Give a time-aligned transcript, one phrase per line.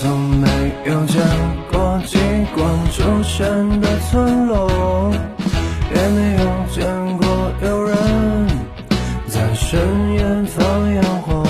[0.00, 0.48] 从没
[0.84, 1.22] 有见
[1.70, 2.18] 过极
[2.54, 5.12] 光出现的村落，
[5.94, 6.40] 也没有
[6.72, 7.96] 见过有人
[9.28, 9.78] 在深
[10.14, 11.44] 夜放烟火。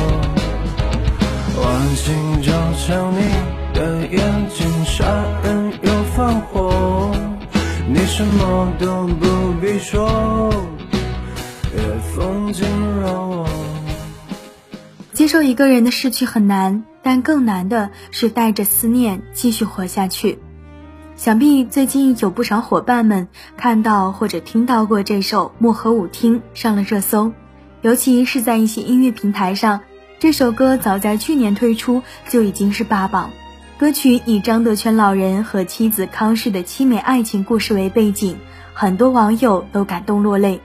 [1.63, 3.21] 晚星就像你
[3.73, 5.05] 的眼睛，杀
[5.45, 7.15] 人又放火，
[7.89, 10.53] 你什么都不必说，
[11.75, 11.83] 夜
[12.15, 12.67] 风惊
[13.01, 13.49] 扰我。
[15.15, 16.85] 接受一个人的逝去很难。
[17.03, 20.39] 但更难的是带着思念继续活下去。
[21.15, 27.33] 想必最近有不少伙伴们看到或者听到过这首《漠河舞厅》上了热搜，
[27.83, 29.81] 尤其是在一些音乐平台上，
[30.19, 33.31] 这首歌早在去年推出就已经是霸榜。
[33.79, 38.37] 歌曲以张德全老人和妻子康氏的凄美爱情故事为背景，
[38.73, 40.61] 很多网友都感动落泪，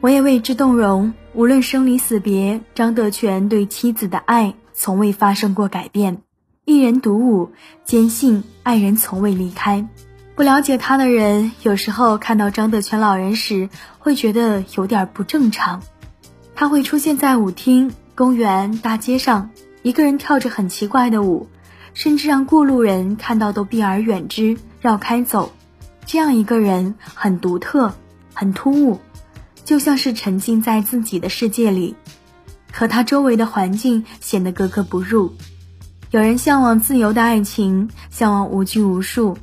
[0.00, 1.14] 我也为之动容。
[1.34, 4.54] 无论生离死别，张德全对妻子的爱。
[4.80, 6.22] 从未发生过改变，
[6.64, 7.50] 一人独舞，
[7.84, 9.84] 坚信爱人从未离开。
[10.36, 13.68] 不了解他的人，有时候看到张德全老人时，
[13.98, 15.82] 会觉得有点不正常。
[16.54, 19.50] 他会出现在舞厅、公园、大街上，
[19.82, 21.48] 一个人跳着很奇怪的舞，
[21.92, 25.52] 甚至让过路人看到都避而远之，绕开走。
[26.06, 27.92] 这样一个人很独特，
[28.32, 29.00] 很突兀，
[29.64, 31.96] 就像是沉浸在自己的世界里。
[32.72, 35.34] 和他周围的环境显得格格不入。
[36.10, 39.36] 有人向往自由的爱情，向往无拘无束；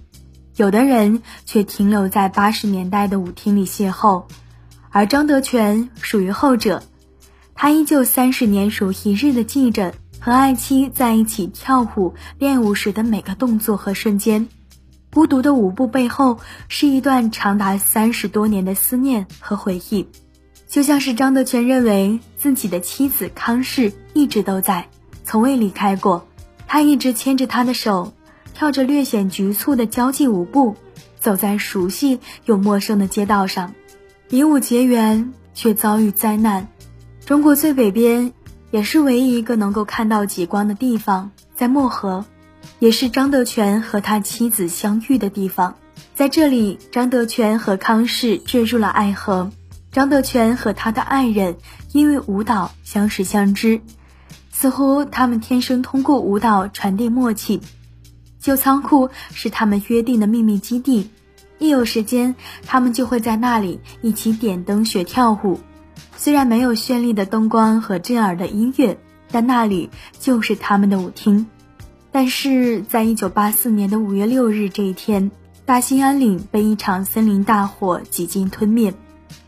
[0.56, 4.24] 有的人却停留在八十年代的舞厅里邂逅。
[4.90, 6.82] 而张德全属于后者，
[7.54, 14.48] 他依旧三十年如一日的记着和爱妻在一起跳舞练舞时的每个动作和瞬间。
[15.14, 20.08] 孤独的舞步背后，是一段长达三十多年的思念和回忆。
[20.68, 24.90] 就像是张德全认为自己的妻子康氏一直都在，
[25.24, 26.28] 从未离开过。
[26.68, 28.14] 他一直牵着她的手，
[28.54, 30.76] 跳着略显局促的交际舞步，
[31.20, 33.74] 走在熟悉又陌生的街道上，
[34.30, 36.68] 以舞结缘，却遭遇灾难。
[37.26, 38.34] 中国最北边，
[38.72, 42.26] 也是唯一一个能够看到极光的地方，在漠河，
[42.80, 45.76] 也是张德全和他妻子相遇的地方。
[46.14, 49.52] 在这里，张德全和康氏坠入了爱河。
[49.96, 51.56] 张德全和他的爱人
[51.94, 53.80] 因为舞蹈相识相知，
[54.52, 57.62] 似乎他们天生通过舞蹈传递默契。
[58.42, 61.10] 旧仓库是他们约定的秘密基地，
[61.60, 62.36] 一有时间，
[62.66, 65.62] 他们就会在那里一起点灯学跳舞。
[66.18, 68.98] 虽然没有绚丽的灯光和震耳的音乐，
[69.32, 69.90] 但那里
[70.20, 71.48] 就是他们的舞厅。
[72.12, 75.32] 但是在一九八四年的五月六日这一天，
[75.64, 78.94] 大兴安岭被一场森林大火几近吞灭。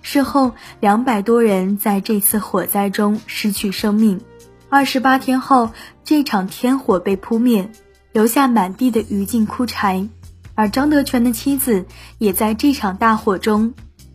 [0.10, 4.22] 事后，两百多人在这次火灾中失去生命。
[4.70, 5.72] 二十八天后，
[6.06, 7.70] 这场天火被扑灭，
[8.14, 10.08] 留下满地的余烬枯柴。
[10.56, 11.86] 而张德全的妻子
[12.20, 13.74] 也在这场大火中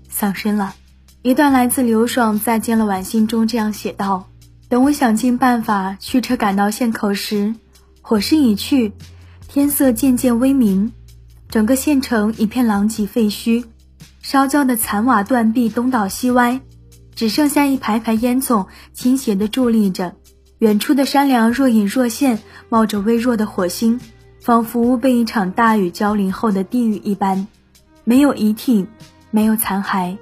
[0.08, 0.72] 丧生了。
[1.20, 4.30] 一段来自刘爽《再见了晚信》中这样写道
[4.70, 7.54] ：“等我想尽办法驱车赶到县口时，
[8.00, 8.94] 火势已去，
[9.47, 10.91] 天色渐渐微明，
[11.50, 13.66] 整个县城一片狼藉废墟。”
[14.22, 16.60] 烧焦的残瓦断壁东倒西歪，
[17.15, 20.15] 只剩下一排排烟囱倾斜地伫立着。
[20.59, 22.38] 远处的山梁若隐若现，
[22.69, 24.00] 冒着微弱的火星，
[24.41, 27.49] 仿佛被一场大雨浇淋后的地狱一般。
[28.05, 28.87] 没有遗体，
[29.33, 30.16] 没有残骸，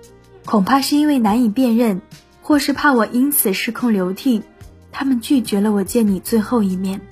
[0.47, 2.01] 恐怕是因为难以辨认，
[2.41, 4.43] 或是怕我因此失控流涕，
[4.91, 7.03] 他们拒绝了我见你最后一面。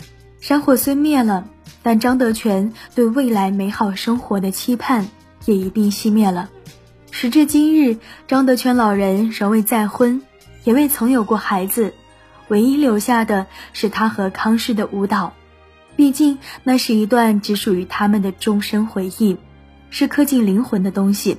[0.41, 1.47] 山火虽灭了，
[1.83, 5.07] 但张德全对未来美好生活的期盼
[5.45, 6.49] 也一并熄灭了。
[7.11, 10.23] 时至今日，张德全老人仍未再婚，
[10.65, 11.95] 也未曾有过孩子，
[12.49, 15.33] 唯一留下的是他和康氏的舞蹈。
[15.97, 19.37] 毕竟，那是一段只属于他们的终身回忆，
[19.91, 21.39] 是刻进灵魂的东西。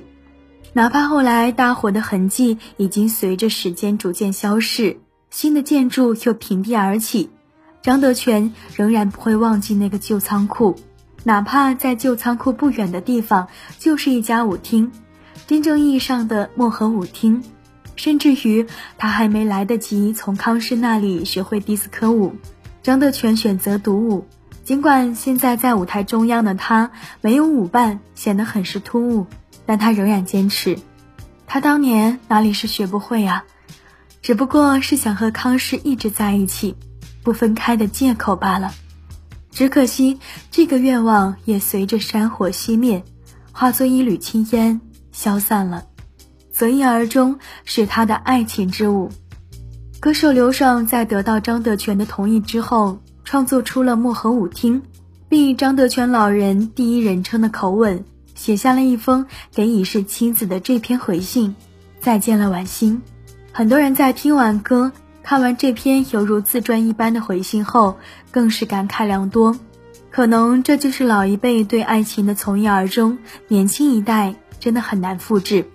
[0.74, 4.98] 哪怕后来大火的痕迹已经随着时间逐渐消逝，
[5.30, 7.30] 新的建筑又平地而起，
[7.80, 10.76] 张德全仍然不会忘记那个旧仓库。
[11.24, 14.92] 哪怕在旧仓库不远的地方，就是一家舞厅。
[15.50, 17.42] 真正意义上的漠河舞厅，
[17.96, 22.36] 甚至于他还没来得及从康师那里学会迪斯科舞，
[22.84, 24.24] 张德全选择独舞。
[24.62, 29.26] 尽管现在在舞台中央的他没有舞伴，显得很是突兀，
[29.66, 30.78] 但他仍然坚持。
[31.48, 33.44] 他当年哪里是学不会啊，
[34.22, 36.76] 只不过是想和康师一直在一起，
[37.24, 38.72] 不分开的借口罢了。
[39.50, 40.20] 只可惜
[40.52, 43.02] 这个愿望也随着山火熄灭，
[43.50, 44.80] 化作一缕青烟。
[45.20, 45.84] 消散了，
[46.50, 49.10] 择一而终是他的爱情之舞。
[50.00, 54.80] 歌手刘爽在得到张德全的同意之后，创作出了《漠河舞厅》，
[55.28, 58.02] 并以张德全老人第一人称的口吻
[58.34, 61.54] 写下了一封给已逝妻子的这篇回信。
[62.00, 63.02] 再见了，婉心。
[63.52, 64.90] 很多人在听完歌、
[65.22, 67.98] 看完这篇犹如自传一般的回信后，
[68.30, 69.54] 更是感慨良多。
[70.10, 73.18] 可能这就是老一辈对爱情的从一而终，
[73.48, 75.66] 年轻一代真的很难复制。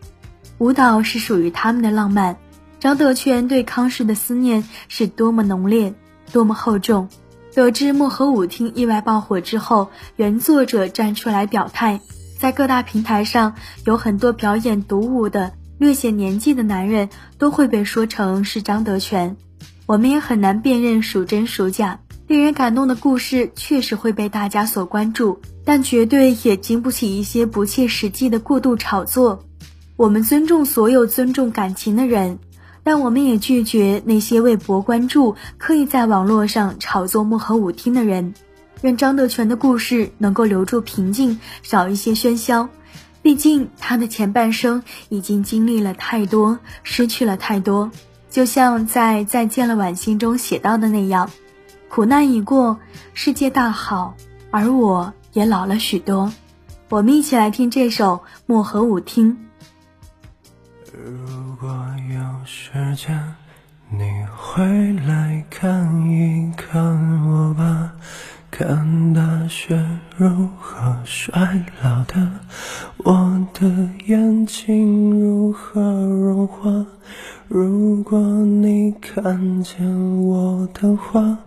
[0.60, 2.38] 舞蹈是属于他们的浪漫。
[2.80, 5.94] 张德全对康氏的思念是多么浓烈，
[6.32, 7.10] 多么厚重。
[7.54, 12.00] 得知漠河舞厅意外爆火之后，原作者站出来表态，
[12.38, 13.56] 在各大平台上
[13.86, 17.10] 有很多表演独舞的略显年纪的男人
[17.40, 19.36] 都会被说成是张德全，
[19.86, 22.00] 我们也很难辨认孰真孰假。
[22.28, 29.44] 令人感动的故事确实会被大家所关注，但绝对也经不起一些不切实际的过度炒作。
[29.96, 32.40] 我们尊重所有尊重感情的人，
[32.84, 38.34] 但我们也拒绝那些为博关注刻意在网络上炒作漠河舞厅的人。
[38.82, 42.68] 愿张德全的故事能够留住平静，少一些喧嚣。
[43.22, 47.90] 毕竟他的前半生已经经历了太多，失去了太多。
[48.30, 51.30] 就像在《再见了，晚星》中写到的那样。
[51.96, 52.78] 苦难已过，
[53.14, 54.16] 世界大好，
[54.52, 56.30] 而我也老了许多。
[56.90, 59.32] 我们一起来听这首《漠河舞厅》。
[60.94, 61.70] 如果
[62.10, 63.18] 有时间，
[63.90, 64.04] 你
[64.36, 67.94] 会来看一看我吧，
[68.52, 69.82] 看大雪
[70.18, 72.30] 如何衰老的，
[72.98, 76.70] 我的眼睛如何融化。
[77.48, 79.86] 如果你看见
[80.26, 81.38] 我的话，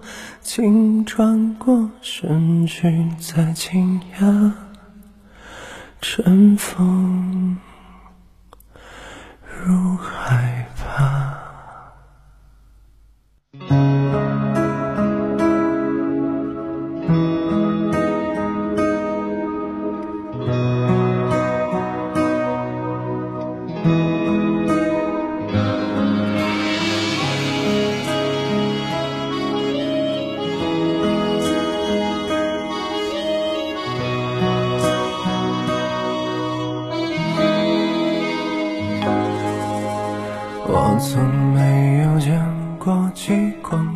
[0.40, 4.52] 请转过身去，再惊讶，
[6.00, 7.58] 春风
[9.64, 10.57] 如海。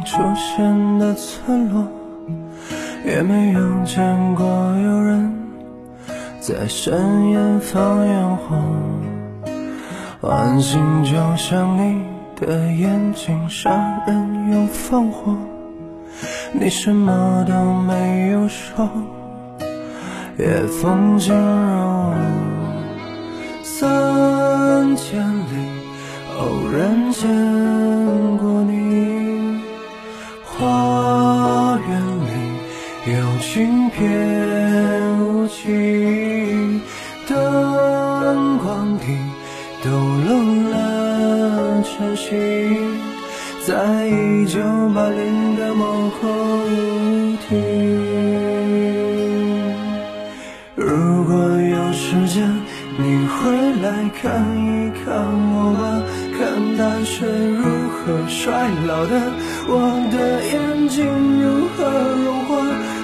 [0.04, 1.86] 出现的村落，
[3.04, 5.34] 也没有见过有人
[6.40, 8.56] 在深夜放烟火。
[10.20, 12.02] 晚星就像你
[12.36, 13.70] 的眼睛，杀
[14.06, 15.36] 人又放火。
[16.52, 18.88] 你什么都没有说，
[20.38, 22.31] 夜风轻柔，三
[44.94, 45.84] 八零的某
[46.20, 47.50] 个舞厅。
[50.74, 52.42] 如果有时间，
[52.98, 53.36] 你会
[53.82, 53.86] 来
[54.20, 54.22] 看
[54.56, 55.04] 一看
[55.54, 55.82] 我吧。
[56.38, 56.40] 看
[56.76, 59.12] 大雪如何衰老的，
[59.68, 59.72] 我
[60.10, 60.16] 的
[60.50, 60.52] 眼
[60.88, 61.06] 睛
[61.40, 61.44] 如
[61.76, 61.78] 何
[62.24, 62.50] 融化。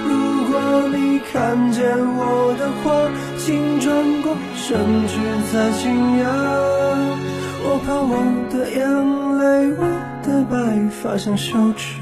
[0.09, 0.11] 如
[0.49, 0.53] 果
[0.91, 0.97] 你
[1.31, 1.33] 看
[1.71, 1.79] 见
[2.17, 2.19] 我
[2.59, 3.07] 的话，
[3.37, 3.87] 请转
[4.21, 4.67] 过身
[5.07, 5.13] 去
[5.53, 5.83] 再惊
[6.19, 6.25] 讶。
[7.63, 8.13] 我怕我
[8.51, 8.79] 的眼
[9.39, 9.43] 泪，
[9.77, 9.81] 我
[10.29, 12.01] 的白发像羞耻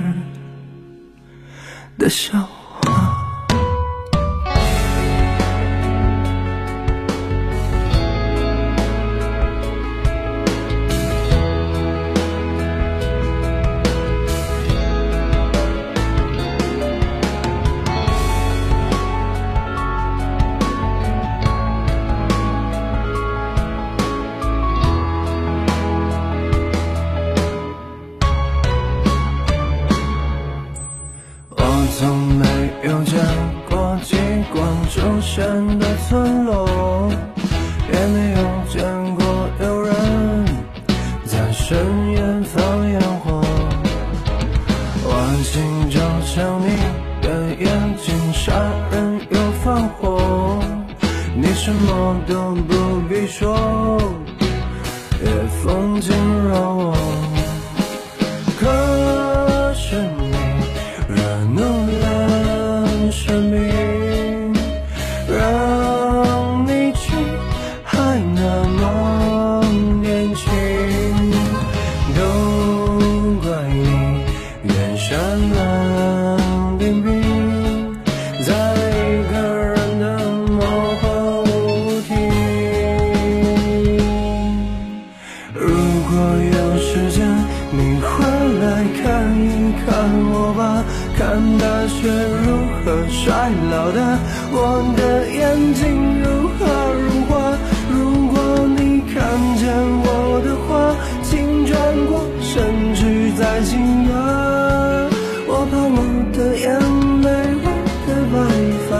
[1.97, 2.56] 的笑。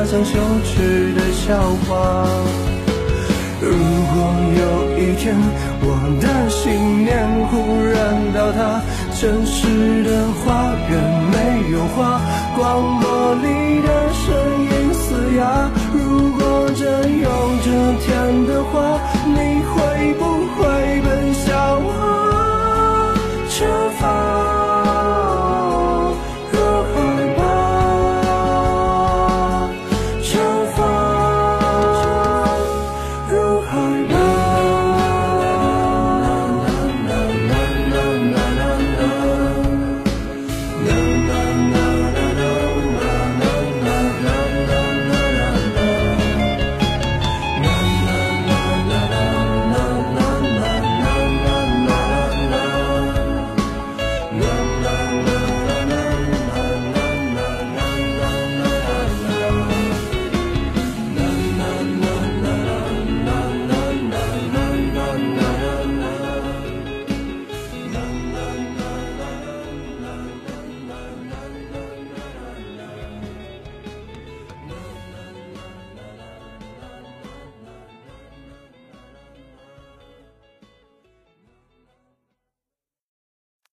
[0.09, 2.25] 像羞耻的笑话。
[3.59, 4.17] 如果
[4.55, 5.35] 有一天
[5.81, 5.85] 我
[6.21, 7.93] 的信念忽然
[8.33, 8.81] 倒塌
[9.19, 10.91] 城市的花园
[11.31, 12.21] 没有花
[12.55, 14.25] 广播里的声
[14.63, 15.76] 音嘶哑。